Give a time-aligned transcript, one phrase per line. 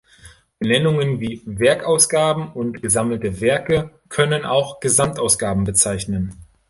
[0.57, 6.41] Benennungen wie Werkausgaben und Gesammelte Werke können auch Gesamtausgaben bezeichnen.